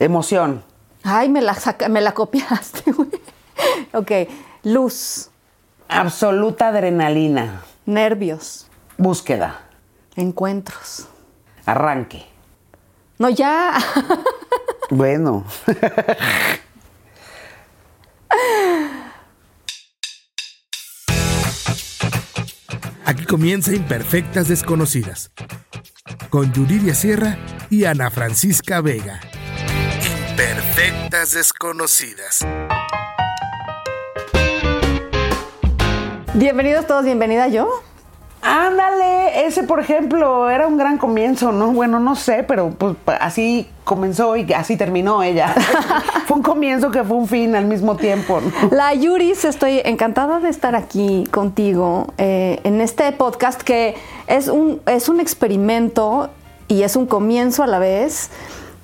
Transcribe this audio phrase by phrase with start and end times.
[0.00, 0.64] Emoción.
[1.04, 3.10] Ay, me la, saca- me la copiaste, güey.
[3.92, 4.10] Ok,
[4.64, 5.30] luz,
[5.88, 7.62] Absoluta adrenalina.
[7.86, 8.66] nervios,
[8.96, 9.60] Búsqueda.
[10.16, 11.06] encuentros.
[11.66, 12.26] Arranque.
[13.18, 13.78] No, ya.
[14.90, 15.44] Bueno.
[23.04, 25.32] Aquí comienza Imperfectas Desconocidas.
[26.28, 27.36] Con Yuridia Sierra
[27.70, 29.20] y Ana Francisca Vega.
[30.40, 32.46] Imperfectas Desconocidas.
[36.32, 37.68] Bienvenidos todos, bienvenida yo.
[38.40, 41.72] Ándale, ese por ejemplo era un gran comienzo, ¿no?
[41.72, 45.54] Bueno, no sé, pero pues así comenzó y así terminó ella.
[46.26, 48.70] fue un comienzo que fue un fin al mismo tiempo, ¿no?
[48.74, 53.94] La Yuris, estoy encantada de estar aquí contigo eh, en este podcast que
[54.26, 56.30] es un, es un experimento
[56.66, 58.30] y es un comienzo a la vez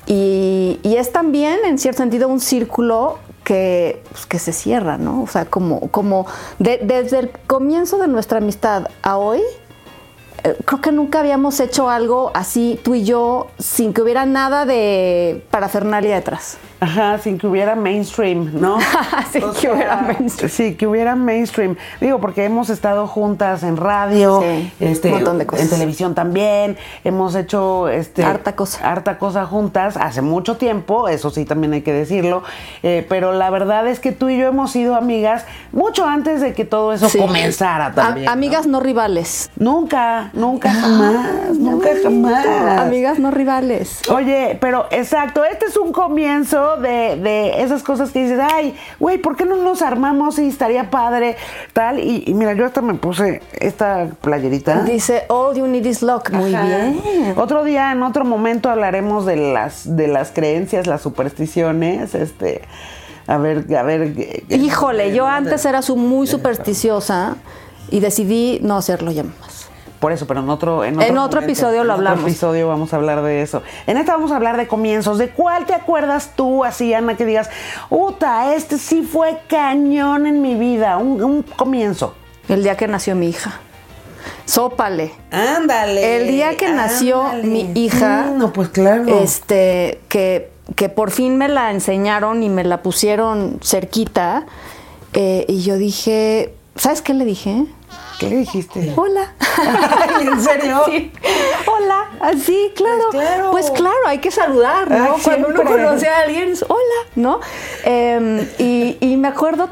[0.07, 5.23] y, es también en cierto sentido un círculo que, pues, que se cierra, ¿no?
[5.23, 6.27] O sea, como, como
[6.59, 9.41] de- desde el comienzo de nuestra amistad a hoy,
[10.45, 14.65] eh, creo que nunca habíamos hecho algo así tú y yo sin que hubiera nada
[14.65, 16.57] de parafernalia detrás.
[16.79, 18.77] Ajá, sin que hubiera mainstream, ¿no?
[19.33, 20.51] Sin que hubiera mainstream.
[20.51, 21.77] Sí, que hubiera mainstream.
[22.03, 25.65] Digo, porque hemos estado juntas en radio, Sí, este, un montón de cosas.
[25.65, 28.91] en televisión también, hemos hecho este Harta cosa.
[28.91, 32.43] harta cosa juntas hace mucho tiempo, eso sí también hay que decirlo,
[32.83, 36.53] eh, pero la verdad es que tú y yo hemos sido amigas mucho antes de
[36.53, 37.19] que todo eso Sí.
[37.19, 38.27] comenzara A- también.
[38.27, 38.33] ¿no?
[38.33, 39.51] amigas no rivales.
[39.57, 42.45] Nunca, nunca jamás, nunca jamás.
[42.81, 44.03] Amigas no rivales.
[44.11, 49.19] Oye, pero exacto, este es un comienzo de, de esas cosas que dices, ay, güey,
[49.19, 51.37] ¿por qué no nos armamos y estaría padre?
[51.73, 54.83] Tal, y, y mira, yo hasta me puse esta playerita.
[54.83, 56.31] Dice, all you need is luck.
[56.33, 56.67] Muy Ajá.
[56.67, 57.35] bien.
[57.37, 62.63] Otro día, en otro momento, hablaremos de las, de las creencias, las supersticiones, este,
[63.29, 64.13] a ver, a ver.
[64.49, 67.37] Híjole, yo antes era su muy supersticiosa
[67.91, 69.25] y decidí no hacerlo ya.
[70.01, 72.23] Por eso, pero en otro, en En otro episodio lo en otro hablamos.
[72.31, 73.63] episodio vamos a hablar de eso.
[73.87, 75.19] En esta vamos a hablar de comienzos.
[75.19, 77.49] ¿De cuál te acuerdas tú, así, Ana, que digas,
[77.89, 82.15] Uta, este sí fue cañón en mi vida, un, un comienzo?
[82.49, 83.61] El día que nació mi hija.
[84.45, 85.13] Sópale.
[85.31, 86.17] Ándale.
[86.23, 89.05] El día que nació mi hija, no, pues claro.
[89.21, 94.47] este, que, que por fin me la enseñaron y me la pusieron cerquita,
[95.15, 97.65] eh, y yo dije, ¿sabes qué le dije?
[98.19, 98.95] ¿Qué le dijiste?
[98.97, 99.33] Hola.
[100.21, 100.83] ¿en serio?
[100.87, 101.13] Sí.
[101.67, 102.11] Hola.
[102.21, 103.09] Así, claro.
[103.11, 103.51] Pues claro.
[103.51, 105.15] Pues claro, hay que saludar, ¿no?
[105.15, 107.41] Ay, Cuando uno conoce a alguien, es hola, ¿no?
[107.85, 109.69] Eh, y, y me acuerdo,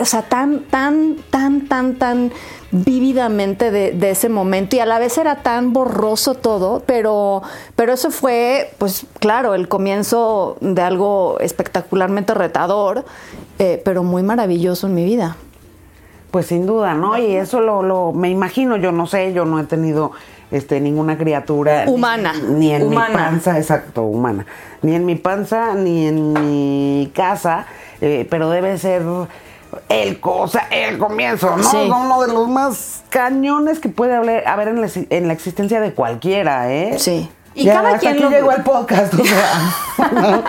[0.00, 2.32] o sea, tan, tan, tan, tan, tan
[2.70, 7.42] vívidamente de, de ese momento y a la vez era tan borroso todo, pero,
[7.76, 13.04] pero eso fue, pues claro, el comienzo de algo espectacularmente retador,
[13.58, 15.36] eh, pero muy maravilloso en mi vida.
[16.36, 17.16] Pues sin duda, ¿no?
[17.16, 20.12] Y eso lo, lo me imagino, yo no sé, yo no he tenido
[20.50, 22.34] este ninguna criatura Humana.
[22.46, 23.08] ni, en Humana.
[23.08, 24.44] mi panza, exacto, humana,
[24.82, 27.64] ni en mi panza ni en mi casa,
[28.02, 29.00] eh, pero debe ser
[29.88, 31.62] el cosa, el comienzo, ¿no?
[31.70, 31.78] Sí.
[31.86, 35.94] Uno de los más cañones que puede haber, haber en, la, en la existencia de
[35.94, 36.98] cualquiera, ¿eh?
[36.98, 37.30] Sí.
[37.58, 39.74] Y Ya, cada hasta quien aquí lo- llegó el podcast, o sea.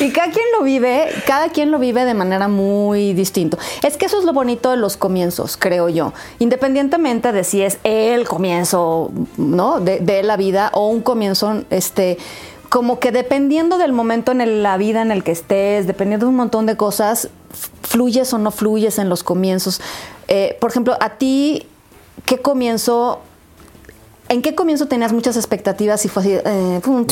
[0.00, 3.58] Y cada quien lo vive, cada quien lo vive de manera muy distinto.
[3.82, 6.12] Es que eso es lo bonito de los comienzos, creo yo.
[6.38, 9.80] Independientemente de si es el comienzo, ¿no?
[9.80, 12.18] De, de la vida o un comienzo, este,
[12.68, 16.30] como que dependiendo del momento en el- la vida en el que estés, dependiendo de
[16.30, 17.28] un montón de cosas,
[17.82, 19.80] fluyes o no fluyes en los comienzos.
[20.28, 21.66] Eh, por ejemplo, a ti,
[22.26, 23.20] ¿qué comienzo?
[24.32, 26.32] ¿En qué comienzo tenías muchas expectativas y fue así?
[26.42, 27.04] eh, pum.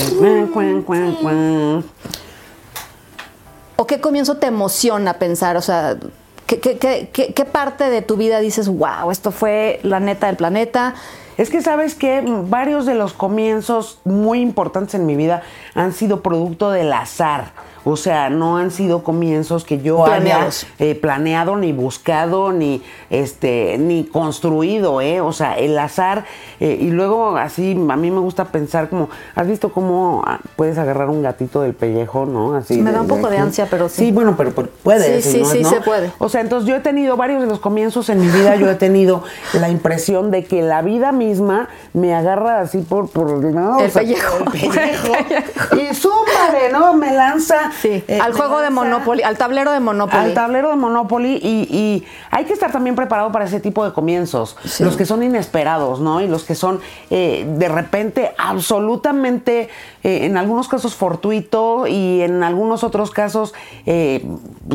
[3.76, 5.59] ¿O qué comienzo te emociona pensar?
[5.59, 5.98] O sea,
[6.47, 10.28] ¿qué, qué- qué- qué- qué parte de tu vida dices, wow, esto fue la neta
[10.28, 10.94] del planeta?
[11.36, 15.42] Es que sabes que varios de los comienzos muy importantes en mi vida
[15.75, 17.53] han sido producto del azar.
[17.84, 20.65] O sea, no han sido comienzos que yo Planeados.
[20.78, 25.21] haya eh, planeado, ni buscado, ni este, ni construido, ¿eh?
[25.21, 26.24] O sea, el azar.
[26.60, 30.78] eh, y luego así, a mí me gusta pensar como, ¿has visto cómo ah, puedes
[30.78, 32.54] agarrar un gatito del pellejo, no?
[32.54, 32.78] Así.
[32.80, 34.06] Me da un poco de ansia, pero sí.
[34.06, 35.24] Sí, bueno, pero, pero puedes.
[35.24, 35.47] Sí, sí, ¿no?
[35.47, 35.71] sí, ¿no?
[35.71, 36.12] se puede.
[36.18, 38.74] O sea, entonces yo he tenido varios de los comienzos en mi vida, yo he
[38.74, 39.22] tenido
[39.54, 43.78] la impresión de que la vida misma me agarra así por, por ¿no?
[43.78, 44.36] El O sea, pellejo.
[44.38, 46.94] el pellejo, y súmale, ¿no?
[46.94, 47.70] Me lanza.
[47.81, 50.19] Sí, eh, al juego de Monopoly, al tablero de Monopoly.
[50.25, 53.93] Al tablero de Monopoly y, y hay que estar también preparado para ese tipo de
[53.93, 54.57] comienzos.
[54.65, 54.84] Sí.
[54.84, 56.21] Los que son inesperados, ¿no?
[56.21, 56.81] Y los que son
[57.11, 59.69] eh, de repente absolutamente,
[60.03, 63.55] eh, en algunos casos fortuito y en algunos otros casos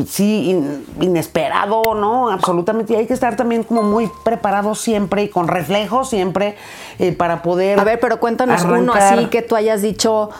[0.06, 2.30] sí in- inesperado, ¿no?
[2.30, 2.92] Absolutamente.
[2.92, 6.56] Y hay que estar también como muy preparado siempre y con reflejo siempre
[7.18, 7.78] para poder.
[7.80, 10.30] A ver, pero cuéntanos uno así que tú hayas dicho,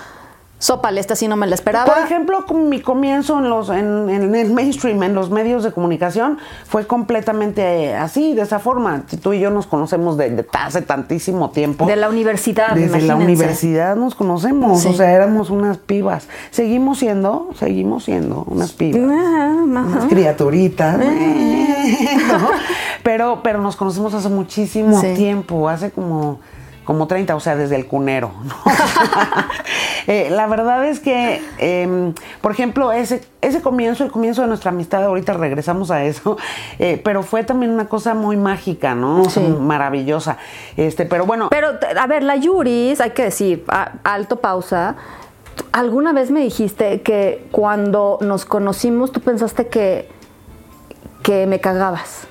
[0.59, 1.85] sópale, esta sí no me la esperaba.
[1.93, 5.73] Por ejemplo, con mi comienzo en los en, en el mainstream, en los medios de
[5.73, 9.03] comunicación, fue completamente eh, así, de esa forma.
[9.23, 11.87] Tú y yo nos conocemos de, de hace tantísimo tiempo.
[11.87, 14.89] de la universidad, Desde la universidad nos conocemos, Sí.
[14.89, 16.27] o sea, éramos unas pibas.
[16.51, 19.03] Seguimos siendo, seguimos siendo unas pibas.
[19.13, 20.99] Ah, Unas criaturitas.
[20.99, 22.49] ¿no?
[23.03, 25.15] Pero, pero nos conocemos hace muchísimo Sí.
[25.15, 26.41] tiempo, hace como,
[26.87, 28.33] como 30, o sea, desde el cunero.
[28.45, 28.55] ¿no?
[30.09, 34.71] Eh, la verdad es que, em, por ejemplo, ese, ese comienzo, el comienzo de nuestra
[34.71, 36.37] amistad, ahorita regresamos a eso,
[36.79, 39.25] eh, pero fue también una cosa muy mágica, ¿no?
[39.29, 39.41] Sí.
[39.41, 40.39] Maravillosa.
[40.77, 44.95] Este, pero bueno, Pero, a ver, la Yuris, hay que decir, a- alto pausa.
[45.73, 50.09] ¿Alguna vez me dijiste que cuando nos conocimos tú pensaste que,
[51.25, 52.29] que me cagabas?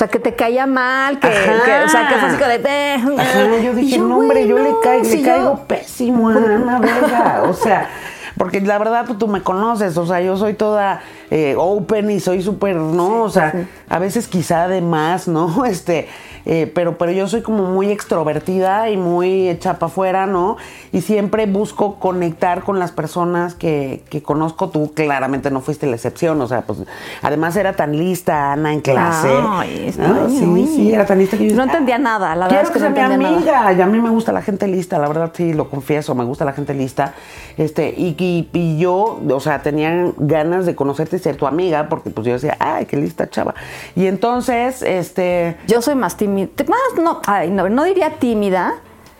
[0.00, 3.20] O sea, que te caía mal, que, o sea, que fue así como de...
[3.20, 6.78] Ajá, yo dije, no, hombre, yo le, caigo, si le yo- caigo pésimo a Ana
[6.78, 7.42] Vega.
[7.46, 7.86] O sea,
[8.38, 12.20] porque la verdad, pues tú me conoces, o sea, yo soy toda eh, open y
[12.20, 13.22] soy súper, ¿no?
[13.22, 15.64] O sea, a veces quizá de más, ¿no?
[15.70, 16.08] Este,
[16.46, 20.56] eh, pero, pero yo soy como muy extrovertida y muy hecha para afuera, ¿no?
[20.90, 24.70] Y siempre busco conectar con las personas que, que conozco.
[24.70, 26.80] Tú claramente no fuiste la excepción, o sea, pues
[27.22, 29.28] además era tan lista Ana en clase.
[29.28, 30.22] Ay, ¿no?
[30.26, 30.66] ay, Sí, ay.
[30.74, 32.78] sí, era tan lista que yo No entendía "Ah, nada, la verdad quiero es que
[32.80, 33.58] sea no mi entendía nada".
[33.68, 33.72] amiga.
[33.74, 36.44] Y a mí me gusta la gente lista, la verdad sí lo confieso, me gusta
[36.46, 37.14] la gente lista.
[37.58, 42.10] Este, y, y, y yo, o sea, tenía ganas de conocerte ser tu amiga, porque
[42.10, 43.54] pues yo decía, ay, qué lista chava.
[43.94, 48.74] Y entonces, este, Yo soy más tímida, más no, ay, no, no diría tímida,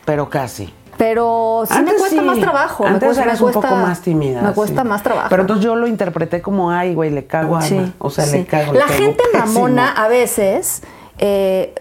[0.05, 0.73] pero casi.
[0.97, 2.27] pero sí me cuesta sí.
[2.27, 2.89] más trabajo.
[2.89, 4.43] me cuesta, eras me un poco más tímida.
[4.43, 4.89] Me cuesta sí.
[4.89, 5.29] más trabajo.
[5.31, 7.69] Pero entonces yo lo interpreté como, ay, güey, le cago a Ana.
[7.69, 8.73] Sí, O sea, le cago.
[8.73, 10.83] La gente mamona a veces
[11.19, 11.75] eh,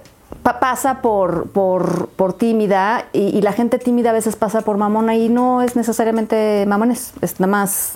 [0.44, 4.78] pa- pasa por, por, por tímida y, y la gente tímida a veces pasa por
[4.78, 7.94] mamona y no es necesariamente mamona, es, es nada más,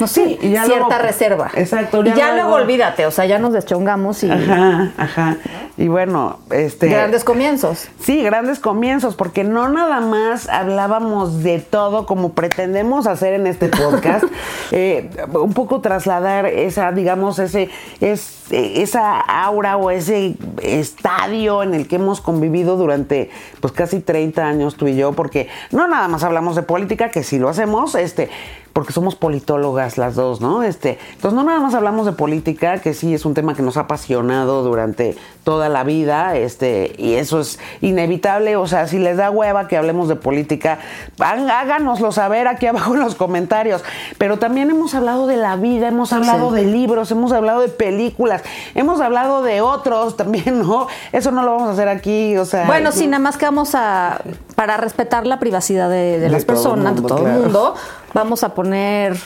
[0.00, 1.50] no sé, Sí, ya cierta luego- reserva.
[1.54, 5.36] Exacto, Y ya luego, olvídate, o sea, ya nos deschongamos y Ajá, ajá.
[5.76, 6.88] Y bueno, este.
[6.88, 7.88] grandes comienzos.
[8.00, 13.68] Sí, grandes comienzos, porque no nada más hablábamos de todo como pretendemos hacer en este
[13.68, 14.24] podcast,
[14.72, 17.70] eh, un poco trasladar esa, digamos, ese,
[18.00, 23.30] es, esa aura o ese estadio en el que hemos convivido durante
[23.60, 27.22] pues casi 30 años tú y yo, porque no nada más hablamos de política, que
[27.22, 28.28] sí lo hacemos, este,
[28.72, 30.62] porque somos politólogas las dos, ¿no?
[30.62, 33.76] Este, entonces no nada más hablamos de política, que sí es un tema que nos
[33.76, 39.16] ha apasionado durante toda la vida, este, y eso es inevitable, o sea, si les
[39.16, 40.78] da hueva que hablemos de política,
[41.18, 43.82] há- háganoslo saber aquí abajo en los comentarios,
[44.18, 46.56] pero también hemos hablado de la vida, hemos hablado Sí.
[46.56, 48.42] de libros, hemos hablado de películas,
[48.74, 50.86] hemos hablado de otros también, ¿no?
[51.12, 52.66] Eso no lo vamos a hacer aquí, o sea...
[52.66, 54.20] Bueno, sí, nada más que vamos a,
[54.60, 57.40] para respetar la privacidad de, las personas, de todo el claro.
[57.40, 57.74] mundo,
[58.12, 59.16] vamos a poner,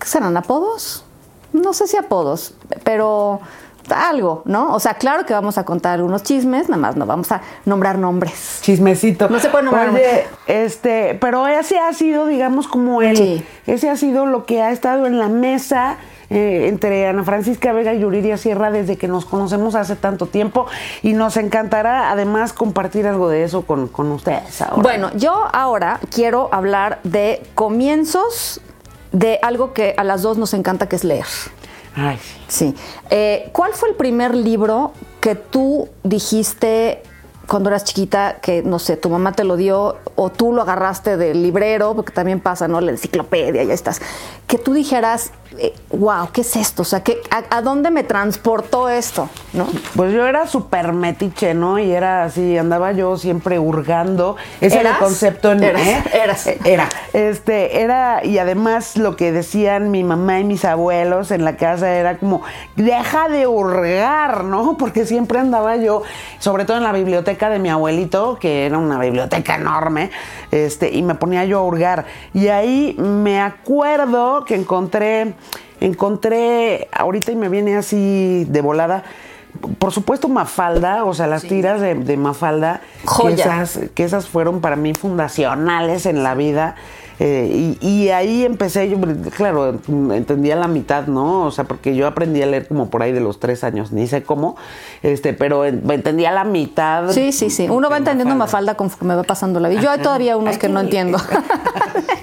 [0.00, 1.04] ¿qué serán apodos?
[1.52, 3.40] No sé si apodos, pero
[3.94, 4.74] algo, ¿no?
[4.74, 7.96] O sea, claro que vamos a contar unos chismes, nada más no vamos a nombrar
[7.96, 8.58] nombres.
[8.62, 9.28] chismecito.
[9.28, 9.90] No se puede nombrar.
[9.90, 13.46] Oye, este, pero ese ha sido, digamos, como el, Sí.
[13.68, 15.98] ese ha sido lo que ha estado en la mesa
[16.32, 20.66] eh, entre Ana Francisca Vega y Yuridia Sierra desde que nos conocemos hace tanto tiempo
[21.02, 24.82] y nos encantará además compartir algo de eso con, con ustedes ahora.
[24.82, 28.60] Bueno, yo ahora quiero hablar de comienzos
[29.12, 31.26] de algo que a las dos nos encanta, que es leer.
[31.94, 32.74] Ay, sí.
[33.10, 37.02] Eh, ¿Cuál fue el primer libro que tú dijiste
[37.46, 41.16] cuando eras chiquita que, no sé, tu mamá te lo dio o tú lo agarraste
[41.16, 42.80] del librero, porque también pasa, ¿no?
[42.80, 44.00] La enciclopedia, ya estás.
[44.46, 46.82] Que tú dijeras, eh, wow, ¿qué es esto?
[46.82, 49.28] O sea, ¿qué, a, a dónde me transportó esto?
[49.52, 49.66] ¿No?
[49.94, 51.78] Pues yo era súper metiche, ¿no?
[51.78, 54.36] Y era así, andaba yo siempre hurgando.
[54.60, 56.04] Ese era el concepto en Eras, ¿eh?
[56.14, 56.46] eras.
[56.64, 56.88] Era.
[57.12, 61.92] Este, era, y además lo que decían mi mamá y mis abuelos en la casa
[61.94, 62.42] era como,
[62.76, 64.76] deja de hurgar, ¿no?
[64.82, 66.02] Porque siempre andaba yo,
[66.38, 70.10] sobre todo en la biblioteca de mi abuelito, que era una biblioteca enorme,
[70.50, 72.06] este, y me ponía yo a hurgar.
[72.34, 75.34] Y ahí me acuerdo que encontré,
[75.86, 79.02] encontré, ahorita y me viene así de volada,
[79.78, 84.60] por supuesto Mafalda, o sea, las tiras de, de Mafalda, que esas, que esas fueron
[84.60, 86.74] para mí fundacionales en la vida.
[87.20, 88.96] eh, y, y ahí empecé, yo,
[89.36, 89.78] claro,
[90.12, 91.42] entendía la mitad, ¿no?
[91.44, 94.06] O sea, porque yo aprendí a leer como por ahí de los tres años, ni
[94.06, 94.56] sé cómo,
[95.02, 97.10] este, pero en- entendía la mitad.
[97.10, 97.68] Sí, sí, sí.
[97.68, 99.82] Uno va entendiendo Mafalda conforme va pasando la vida.
[99.82, 101.18] Yo hay todavía unos que- no entiendo.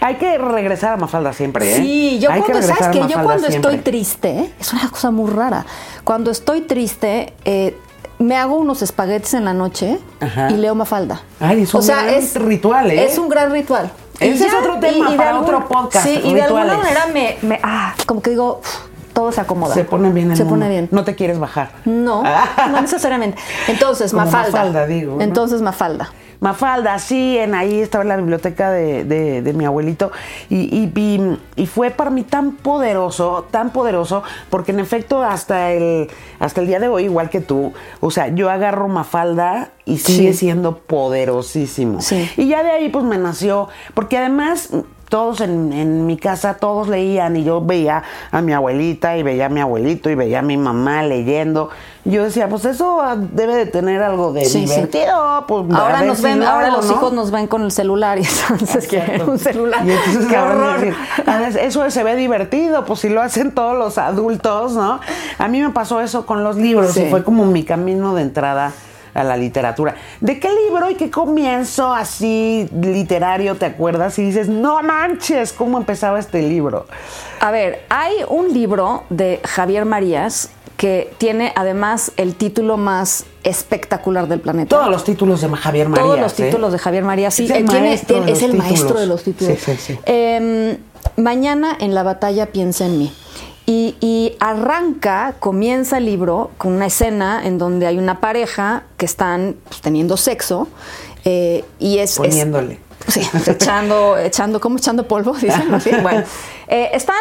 [0.00, 1.76] Hay que regresar a Mafalda siempre, ¿eh?
[1.76, 3.00] Sí, yo Hay que cuando, ¿sabes a qué?
[3.08, 5.64] Yo cuando estoy triste, es una cosa muy rara.
[6.04, 7.76] Cuando estoy triste, eh,
[8.18, 10.50] me hago unos espaguetis en la noche Ajá.
[10.50, 11.20] y leo Mafalda.
[11.40, 13.04] Ay, es un gran ritual, ¿eh?
[13.04, 13.90] Es un gran ritual.
[14.18, 17.36] Ese Y es otro tema de para otro podcast, Sí, y de alguna manera me,
[17.42, 18.62] me- ah, como que digo,
[19.16, 19.72] todo se acomoda.
[19.74, 20.56] Se pone bien el Se mundo.
[20.60, 20.88] pone bien.
[20.92, 21.70] No te quieres bajar.
[21.86, 22.22] No,
[22.70, 23.38] no necesariamente.
[23.66, 24.50] Entonces, Como Mafalda.
[24.50, 25.22] Mafalda, digo, ¿no?
[25.22, 26.12] Entonces, Mafalda.
[26.38, 30.12] Mafalda, sí, en ahí estaba en la biblioteca de, de- de mi abuelito
[30.50, 35.72] y, y- y- y fue para mí tan poderoso, tan poderoso, porque en efecto hasta
[35.72, 39.96] el, hasta el día de hoy, igual que tú, o sea, yo agarro Mafalda y
[39.96, 40.40] sigue Sí.
[40.40, 42.02] siendo poderosísimo.
[42.02, 42.30] Sí.
[42.36, 44.68] Y ya de ahí pues me nació, porque además
[45.08, 49.46] todos en, en mi casa, todos leían y yo veía a mi abuelita y veía
[49.46, 51.70] a mi abuelito y veía a mi mamá leyendo.
[52.04, 54.74] Yo decía, pues eso ah, debe de tener algo de Sí, sí.
[54.74, 55.44] divertido.
[55.48, 56.92] Pues, Ahora nos si ven, lo ahora hago, los ¿no?
[56.92, 59.32] hijos nos ven con el celular y entonces quieren Exacto.
[59.32, 59.84] un celular.
[59.86, 60.80] Y entonces ¡Qué horror!
[60.80, 60.94] dicen,
[61.26, 65.00] "Ah, es- eso se ve divertido, pues si lo hacen todos los adultos, ¿no?
[65.38, 67.02] A mí me pasó eso con los libros Sí.
[67.02, 68.72] y fue como mi camino de entrada
[69.16, 69.96] a la literatura.
[70.20, 74.18] ¿De qué libro y qué comienzo así literario te acuerdas?
[74.18, 76.86] Y dices, no manches, ¿cómo empezaba este libro?
[77.40, 84.28] A ver, hay un libro de Javier Marías que tiene además el título más espectacular
[84.28, 84.76] del planeta.
[84.76, 86.06] Todos los títulos de Javier Marías.
[86.06, 86.44] Todos los ¿eh?
[86.44, 87.44] títulos de Javier Marías, sí.
[87.44, 89.00] Es el maestro es el maestro títulos.
[89.00, 89.58] de los títulos.
[89.58, 89.98] Sí, sí, sí.
[90.04, 90.78] Eh,
[91.16, 93.12] mañana en la batalla piensa en mí.
[93.66, 99.06] Y, y arranca, comienza el libro con una escena en donde hay una pareja que
[99.06, 100.68] están pues, teniendo sexo
[101.24, 102.12] eh, y es...
[102.12, 102.78] es- Poniéndole.
[103.08, 105.32] Sí, echando, echando, ¿cómo echando polvo?
[105.40, 105.68] Dicen.
[106.02, 106.22] Bueno,
[106.68, 107.16] eh, están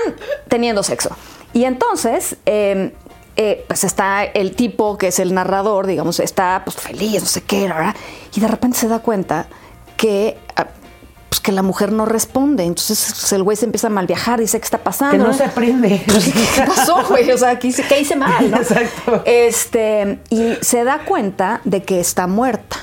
[0.48, 1.10] teniendo sexo.
[1.54, 2.94] Y entonces, eh,
[3.38, 7.42] eh, pues está el tipo que es el narrador, digamos, está pues feliz, no sé
[7.44, 7.96] qué, verdad,
[8.36, 9.48] y de repente se da cuenta
[9.98, 10.68] que, ah,
[11.36, 12.64] pues, que la mujer no responde.
[12.64, 15.18] Entonces pues, el güey se empieza a mal viajar, dice, ¿qué está pasando?
[15.18, 16.02] Que no se prende.
[16.56, 17.30] ¿Qué pasó, güey?
[17.32, 18.50] O sea, ¿qué hice, qué hice mal?
[18.50, 18.58] no?
[18.58, 19.22] Exacto.
[19.26, 22.78] Este, y se da cuenta de que está muerta.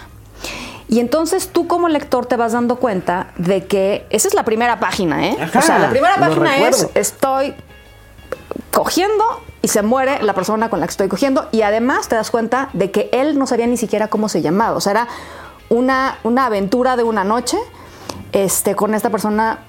[0.88, 4.78] Y entonces tú como lector te vas dando cuenta de que esa es la primera
[4.78, 5.38] página, ¿eh?
[5.40, 7.54] Ajá, o sea, la primera página es estoy
[8.70, 9.24] cogiendo
[9.62, 12.68] y se muere la persona con la que estoy cogiendo y además te das cuenta
[12.74, 14.76] de que él no sabía ni siquiera cómo se llamaba.
[14.76, 15.08] O sea, era
[15.70, 17.56] una, una aventura de una noche
[18.32, 19.60] este, con esta persona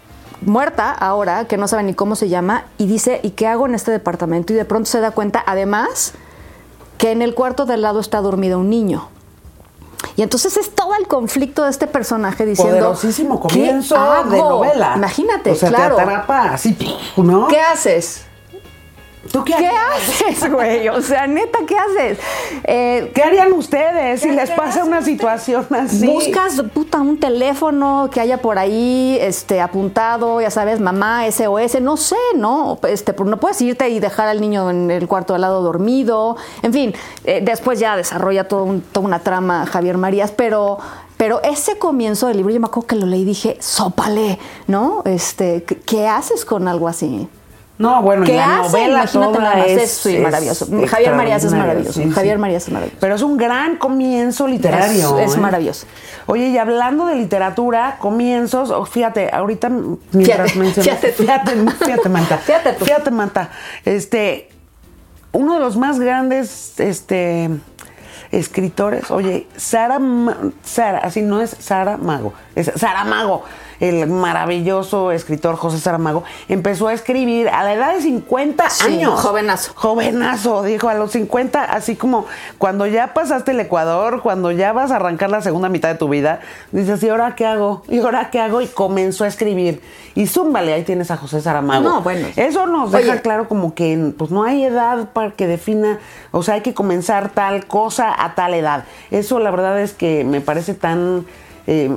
[0.41, 3.75] muerta ahora, que no sabe ni cómo se llama, y dice, ¿y qué hago en
[3.75, 4.53] este departamento?
[4.53, 6.13] Y de pronto se da cuenta, además,
[6.98, 9.08] que en el cuarto del lado está dormido un niño.
[10.15, 12.75] Y entonces es todo el conflicto de este personaje diciendo...
[12.75, 14.50] Poderosísimo ¿qué comienzo de hago?
[14.50, 14.93] novela.
[14.96, 15.96] Imagínate, o sea, claro.
[15.96, 16.77] te atrapa así,
[17.17, 17.48] ¿no?
[17.48, 18.25] ¿Qué haces?
[19.31, 20.51] ¿Tú qué, ¿Qué haces?
[20.51, 20.89] güey?
[20.89, 22.19] O sea, neta, ¿qué haces?
[22.65, 26.05] Eh, ¿Qué harían ustedes si ¿Qué- les pasa una situación así?
[26.05, 31.95] Buscas, puta, un teléfono que haya por ahí este, apuntado, ya sabes, mamá, SOS, no
[31.97, 32.77] sé, ¿no?
[32.87, 36.35] Este, pues no puedes irte y dejar al niño en el cuarto al lado dormido.
[36.61, 40.79] En fin, eh, después ya desarrolla todo un- toda una trama Javier Marías, pero,
[41.17, 44.37] pero ese comienzo del libro, yo me acuerdo que lo leí y dije, sópale,
[44.67, 45.01] ¿no?
[45.05, 47.27] Este, ¿qué, qué haces con algo así?
[47.77, 48.69] No, bueno, y ¿Qué la hace?
[48.69, 50.67] novela Imagínate toda nada es, sí, maravilloso.
[50.87, 51.93] Javier Marías es maravilloso.
[51.93, 52.11] sí, sí.
[52.11, 52.97] Javier Marías es maravilloso.
[53.01, 55.17] Pero es un gran comienzo literario.
[55.19, 55.39] Es- es ¿eh?
[55.39, 55.87] maravilloso.
[56.27, 59.69] Oye, y hablando de literatura, comienzos, oh, fíjate, ahorita
[60.11, 61.23] mientras Fíjate, mencionas- fíjate tú.
[61.23, 61.51] fíjate,
[61.85, 62.37] fíjate, Manta.
[62.45, 62.85] Fíjate tú.
[62.85, 63.49] Fíjate, Manta.
[63.85, 64.49] Este,
[65.31, 67.49] uno de los más grandes, este,
[68.31, 69.99] escritores, oye, Sara,
[70.63, 73.43] Sara, así no es Sara Mago, es Sara Mago,
[73.83, 79.19] el maravilloso escritor José Saramago, empezó a escribir a la edad de 50 Sí, años.
[79.19, 79.73] jovenazo.
[79.75, 82.25] Jovenazo, dijo, a los 50, así como
[82.57, 86.07] cuando ya pasaste el Ecuador, cuando ya vas a arrancar la segunda mitad de tu
[86.07, 86.39] vida,
[86.71, 87.83] dices, ¿y ahora qué hago?
[87.89, 88.61] ¿Y ahora qué hago?
[88.61, 89.81] Y comenzó a escribir.
[90.15, 91.83] Y zúmbale, ahí tienes a José Saramago.
[91.83, 92.27] No, bueno.
[92.37, 95.99] Eso nos deja claro como que pues no hay edad para que defina,
[96.31, 98.85] o sea, hay que comenzar tal cosa a tal edad.
[99.11, 101.25] Eso la verdad es que me parece tan,
[101.67, 101.89] eh,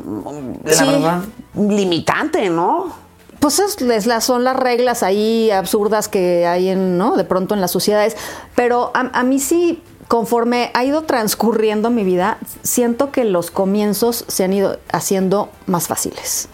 [0.64, 0.84] la Sí.
[0.86, 1.22] verdad,
[1.54, 2.92] limitante, ¿no?
[3.40, 7.16] Pues es, es la- son las reglas ahí absurdas que hay en, ¿no?
[7.16, 8.16] De pronto en las sociedades.
[8.54, 14.24] Pero a, a mí sí, conforme ha ido transcurriendo mi vida, siento que los comienzos
[14.28, 16.48] se han ido haciendo más fáciles.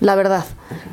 [0.00, 0.44] La verdad.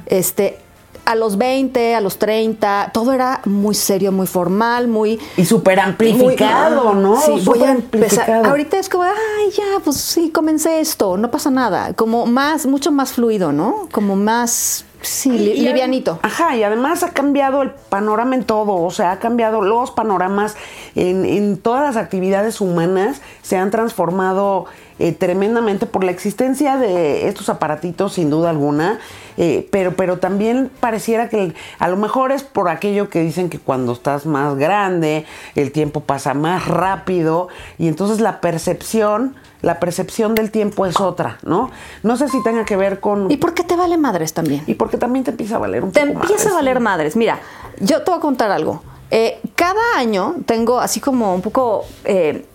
[0.06, 0.60] Este.
[1.06, 5.20] A los 20, a los 30, todo era muy serio, muy formal, muy...
[5.38, 7.22] Y súper amplificado, muy- ¿no?
[7.22, 8.22] Sí, voy a empezar.
[8.22, 8.46] amplificado.
[8.46, 11.94] Ahorita es como, ay, ya, pues sí, comencé esto, no pasa nada.
[11.94, 13.88] Como más, mucho más fluido, ¿no?
[13.92, 16.20] Como más, sí, li- Y- y livianito.
[16.22, 20.56] Ajá, y además ha cambiado el panorama en todo, o sea, ha cambiado los panoramas
[20.96, 24.66] en, en todas las actividades humanas, se han transformado
[25.00, 29.00] eh, tremendamente por la existencia de estos aparatitos, sin duda alguna,
[29.38, 33.60] eh, pero, pero también pareciera que a lo mejor es por aquello que dicen que
[33.60, 35.26] cuando estás más grande,
[35.56, 37.48] el tiempo pasa más rápido
[37.78, 39.36] y entonces la percepción...
[39.64, 41.72] La percepción del tiempo es otra, ¿no?
[42.04, 43.32] No sé si tenga que ver con...
[43.32, 44.62] ¿Y por qué te vale madres también?
[44.68, 46.82] Y porque también te empieza a valer un Te poco empieza a madres, valer ¿no?
[46.82, 47.16] madres.
[47.16, 47.40] Mira,
[47.80, 48.84] yo te voy a contar algo.
[49.10, 52.46] Eh, cada año tengo así como un poco, eh,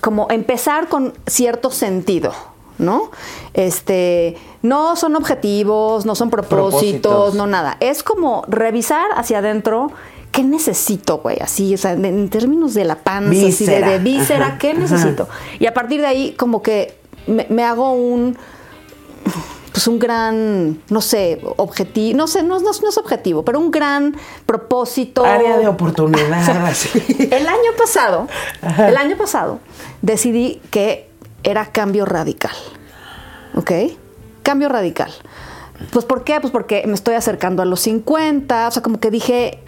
[0.00, 2.32] como empezar con cierto sentido,
[2.78, 3.10] ¿no?
[3.54, 6.70] Este, no son objetivos, no son propósitos,
[7.12, 7.34] Propósitos.
[7.34, 7.76] no nada.
[7.80, 9.90] Es como revisar hacia adentro.
[10.32, 11.38] ¿Qué necesito, güey?
[11.40, 13.90] Así, o sea, en- en términos de la panza, así de, Víscera.
[13.90, 14.78] de víscera, Ajá, ¿qué ajá.
[14.80, 15.28] necesito?
[15.58, 16.94] Y a partir de ahí, como que
[17.26, 18.36] me, me hago un,
[19.72, 23.70] pues un gran, no sé, objetivo, no sé, no, no- no es objetivo, pero un
[23.70, 25.24] gran propósito.
[25.24, 26.46] Área de oportunidad.
[27.30, 28.26] El año pasado,
[28.78, 29.60] el año pasado,
[30.02, 31.07] decidí que
[31.50, 32.52] era cambio radical.
[33.54, 33.72] ¿Ok?
[34.42, 35.12] Cambio radical.
[35.90, 36.40] Pues ¿por qué?
[36.40, 39.60] Pues porque me estoy acercando a los 50, o sea, como que dije,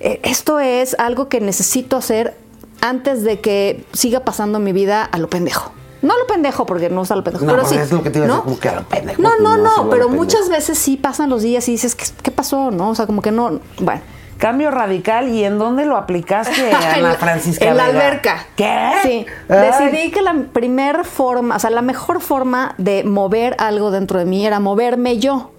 [0.00, 2.36] eh, esto es algo que necesito hacer
[2.80, 5.72] antes de que siga pasando mi vida a lo pendejo.
[6.00, 7.74] No a lo pendejo, porque no es a lo pendejo, No, pero sí.
[7.74, 8.34] es lo que te iba a ¿no?
[8.36, 11.28] decir, como que a lo pendejo, No, no, no, no, pero muchas veces sí pasan
[11.28, 12.70] los días y dices, ¿qué, qué pasó?
[12.70, 12.90] ¿No?
[12.90, 14.00] O sea, como que no, bueno.
[14.38, 17.64] Cambio radical, ¿y en dónde lo aplicaste, Ana Francisca?
[17.66, 17.98] En la Vega?
[18.06, 18.46] alberca.
[18.56, 18.90] ¿Qué?
[19.02, 19.26] Sí.
[19.48, 19.58] Ay.
[19.66, 24.24] Decidí que la primer forma, o sea, la mejor forma de mover algo dentro de
[24.24, 25.50] mí era moverme yo.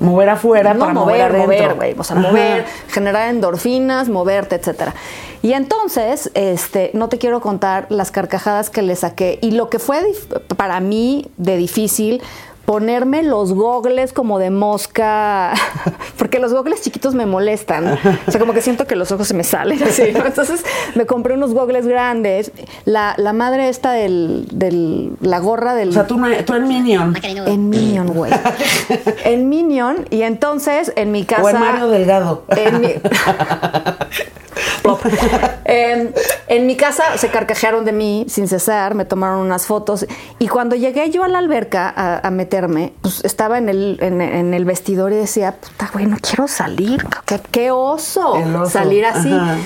[0.00, 1.94] Mover afuera no para mover, mover, mover, güey.
[1.96, 2.26] O sea, Ajá.
[2.28, 4.94] mover, generar endorfinas, moverte, etcétera.
[5.42, 9.38] Y entonces, este, no te quiero contar las carcajadas que le saqué.
[9.42, 10.00] Y lo que fue
[10.56, 12.22] para mí de difícil,
[12.64, 15.52] ponerme los gogles como de mosca,
[16.16, 17.98] porque los gogles chiquitos me molestan.
[18.26, 20.12] O sea, como que siento que los ojos se me salen así.
[20.12, 20.24] ¿no?
[20.24, 20.64] Entonces
[20.94, 22.52] me compré unos gogles grandes.
[22.84, 25.90] La, la madre esta del, del, la gorra del...
[25.90, 27.14] O sea, tú, no- tú en Minion.
[27.22, 28.32] En Minion, güey.
[29.24, 30.06] en Minion.
[30.10, 31.42] Y entonces en mi casa.
[31.42, 32.44] O en Mario Delgado.
[32.48, 32.88] En mi,
[34.82, 35.00] Plop.
[35.64, 36.14] En-
[36.48, 40.06] en mi casa se carcajearon de mí sin cesar, me tomaron unas fotos.
[40.38, 44.20] Y cuando llegué yo a la alberca a, a meterme, pues estaba en el, en,
[44.20, 47.06] en el vestidor y decía, puta, güey, no quiero salir.
[47.26, 48.34] Qué, qué oso,
[48.68, 49.32] salir así.
[49.32, 49.56] ajá.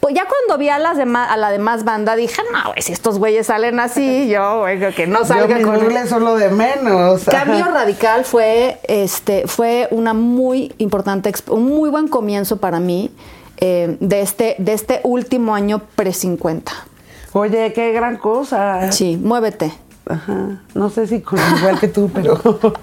[0.00, 2.92] Pues ya cuando vi a, las demás, a la demás banda, dije, no, güey, si
[2.92, 5.76] estos güeyes salen así, yo, güey, que no Yo salgan mis con...
[5.78, 7.22] googles son lo de menos.
[7.22, 13.12] Cambio radical fue, este, fue una muy importante, un muy buen comienzo para mí
[13.64, 16.62] eh, de, este, de este último año pre-50.
[17.32, 18.90] Oye, qué gran cosa.
[18.90, 19.72] Sí, muévete.
[20.08, 20.60] Ajá.
[20.74, 22.36] No sé si con igual que tú, pero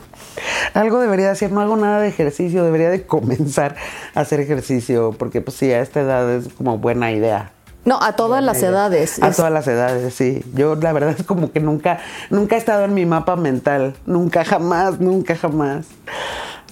[0.74, 1.52] algo debería de hacer.
[1.52, 2.64] No hago nada de ejercicio.
[2.64, 3.76] Debería de comenzar
[4.16, 5.14] a hacer ejercicio.
[5.20, 7.52] Porque, pues sí, a esta edad es como buena idea.
[7.86, 9.22] No, a todas las edades.
[9.22, 10.44] A Es- todas las edades, sí.
[10.54, 13.96] Yo la verdad es como que nunca, nunca he estado en mi mapa mental.
[14.06, 15.86] Nunca, jamás, nunca, jamás.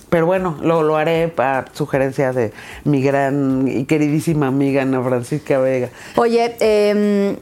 [0.10, 2.54] Pero bueno, lo, lo haré a sugerencia de
[2.86, 5.90] mi gran y queridísima amiga Ana Francisca Vega.
[6.16, 7.38] Oye, eh,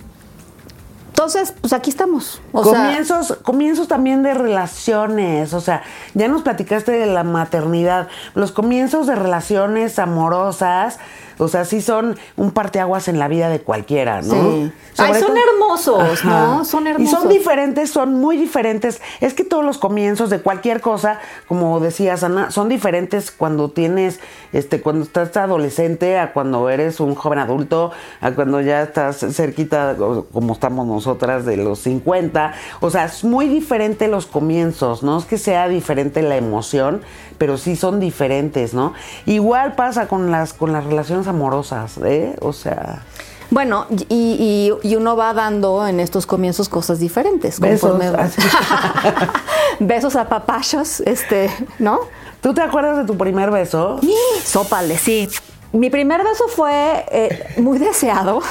[1.15, 2.41] entonces, pues aquí estamos.
[2.51, 5.81] O sea, comienzos, comienzos también de relaciones, o sea,
[6.13, 10.99] ya nos platicaste de la maternidad, los comienzos de relaciones amorosas,
[11.37, 14.33] o sea, sí son un parteaguas en la vida de cualquiera, ¿no?
[14.33, 14.71] Sí.
[14.97, 16.63] Ay, son hermosos, ¿no?
[16.65, 17.19] Son Y hermosos.
[17.19, 19.01] son diferentes, son muy diferentes.
[19.21, 24.19] Es que todos los comienzos de cualquier cosa, como decías Ana, son diferentes cuando tienes,
[24.53, 29.95] este, cuando estás adolescente, a cuando eres un joven adulto, a cuando ya estás cerquita,
[30.31, 32.53] como estamos nosotras, de los 50.
[32.79, 37.01] O sea, es muy diferente los comienzos, no es que sea diferente la emoción,
[37.37, 38.93] pero sí son diferentes, ¿no?
[39.25, 42.35] Igual pasa con las, con las relaciones amorosas, ¿eh?
[42.41, 43.03] O sea.
[43.51, 47.59] bueno, y, y- y uno va dando en estos comienzos cosas diferentes.
[47.59, 47.99] Besos.
[49.79, 51.99] Besos a papachos, este, ¿no?
[52.41, 53.99] ¿Tú te acuerdas de tu primer beso?
[54.43, 55.27] Sópale, sí.
[55.73, 58.41] Mi primer beso fue eh, muy deseado.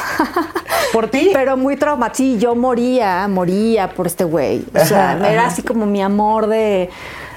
[0.93, 1.31] ¿Por ti?
[1.33, 2.17] Pero muy traumático.
[2.17, 4.65] Sí, yo moría, moría por este güey.
[4.75, 5.53] O sea, Ajá, era ajá.
[5.53, 6.91] así como mi amor de,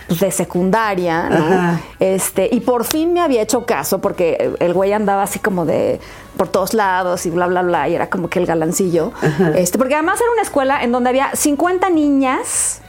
[0.07, 1.35] pues, de secundaria, ¿no?
[1.45, 1.79] Ajá.
[1.99, 5.99] Este, y por fin me había hecho caso porque el güey andaba así como de
[6.37, 9.11] por todos lados y bla, bla, bla, y era como que el galancillo.
[9.55, 12.81] Este, porque además era una escuela en donde había 50 niñas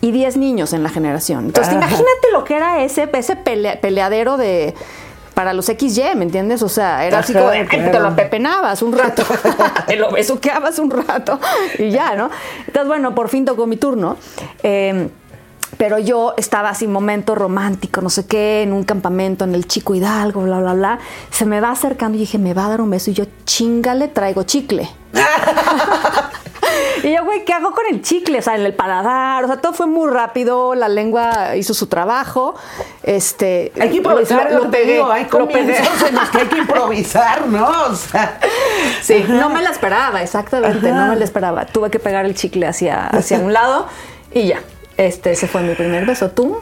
[0.00, 1.46] y 10 niños en la generación.
[1.46, 4.74] Entonces, imagínate lo que era ese, ese pelea- peleadero de
[5.34, 6.62] para los XY, ¿me entiendes?
[6.62, 9.22] O sea, era así como de, te lo apepenabas un rato,
[9.86, 11.40] te lo besuqueabas un rato
[11.78, 12.28] y ya, ¿no?
[12.66, 14.18] Entonces, bueno, por fin tocó mi turno.
[14.62, 15.08] Eh,
[15.78, 19.94] pero yo estaba así, momento romántico, no sé qué, en un campamento en el Chico
[19.94, 20.98] Hidalgo, bla, bla, bla.
[21.30, 23.10] Se me va acercando y dije, me va a dar un beso.
[23.10, 24.88] Y yo, chingale, traigo chicle.
[27.02, 28.38] y yo, güey, ¿qué hago con el chicle?
[28.38, 31.86] O sea, en el paladar, o sea, todo fue muy rápido, la lengua hizo su
[31.86, 32.54] trabajo.
[33.02, 35.74] Este, Hay que improvisar, lo- pegué, digo, hay lo pegué.
[35.74, 37.68] comienzos en los que hay que improvisar, ¿no?
[37.90, 38.38] O sea,
[39.02, 39.32] Sí, ajá.
[39.34, 41.00] no me la esperaba, exactamente, Ajá.
[41.06, 41.66] no me la esperaba.
[41.66, 43.86] Tuve que pegar el chicle hacia, hacia un lado
[44.32, 44.60] y ya.
[44.96, 46.30] Este, ese fue mi primer beso.
[46.30, 46.58] ¿Tú?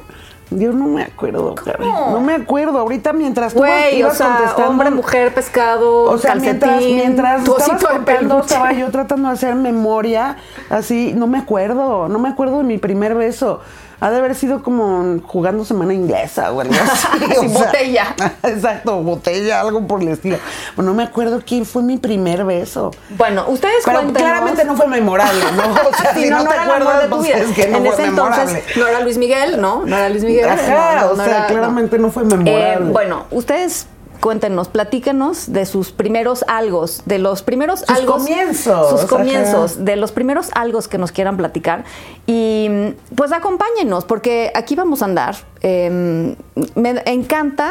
[0.53, 1.89] Yo no me acuerdo, Karen.
[1.89, 2.79] No me acuerdo.
[2.79, 4.71] Ahorita mientras tú Güey, o ibas sea, contestando.
[4.71, 9.35] hombre, mujer, pescado, O sea, calcetín, mientras, mientras tu estabas contando, estaba yo tratando de
[9.35, 10.37] hacer memoria,
[10.69, 13.61] así, no me acuerdo, no me acuerdo de mi primer beso.
[14.01, 17.07] Ha de haber sido como jugando semana inglesa o algo así.
[17.41, 18.15] Sí, botella.
[18.43, 20.39] Exacto, botella, algo por el estilo.
[20.77, 22.91] Bueno, no me acuerdo quién fue mi primer beso.
[23.11, 24.23] Bueno, ustedes Pero cuéntenos.
[24.31, 25.89] claramente no fue memorable, ¿no?
[25.89, 27.39] O sea, Sí, si no, te acuerdas, de tu pues vida.
[27.39, 28.43] es que no en fue ese memorable.
[28.43, 29.85] entonces no era Luis Miguel, ¿no?
[29.87, 30.49] No era Luis Miguel.
[30.49, 32.73] Ajá, no, no, o no sea, claramente no fue memorable.
[32.73, 33.87] Eh, bueno, ustedes
[34.21, 38.17] cuéntenos, platíquenos de sus primeros algos, de los primeros Sus algos.
[38.23, 39.83] comienzos, Sus comienzos, ajá.
[39.83, 41.85] de los primeros algos que nos quieran platicar.
[42.27, 42.69] Y
[43.15, 45.37] pues acompáñenos, porque aquí vamos a andar.
[45.63, 46.37] Eh,
[46.75, 47.71] me encanta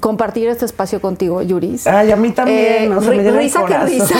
[0.00, 1.86] compartir este espacio contigo, Yuris.
[1.86, 4.14] Ay, a mí también, Eh, o sea, me risa que risa.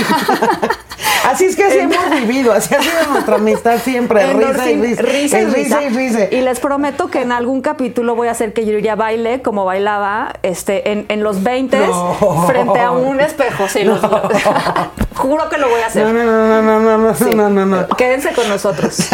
[1.30, 5.02] así es que así hemos vivido, así ha sido nuestra amistad siempre, risa y risa.
[5.02, 5.82] risa y risa.
[5.82, 6.18] y risa.
[6.30, 10.34] Y les prometo que en algún capítulo voy a hacer que Yuria baile como bailaba
[10.42, 12.44] este, en, en los 20 No.
[12.46, 13.68] frente a un espejo.
[13.68, 14.00] Sí, los-
[15.16, 16.06] juro que lo voy a hacer.
[16.06, 17.34] No, no, no, no, no, no, Sí.
[17.34, 17.88] no, no, no.
[17.88, 19.08] Quédense con nosotros.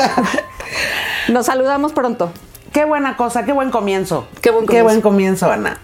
[1.29, 2.31] Nos saludamos pronto.
[2.73, 4.27] Qué buena cosa, qué buen comienzo.
[4.41, 4.85] Qué buen Qué comienzo.
[4.85, 5.79] buen comienzo, Ana.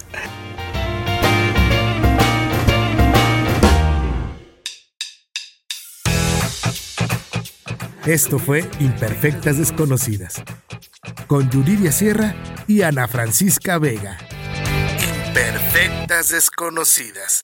[8.06, 10.42] Esto fue Imperfectas Desconocidas,
[11.26, 12.34] con Yuridia Sierra
[12.66, 14.18] y Ana Francisca Vega.
[15.26, 17.40] Imperfectas Desconocidas.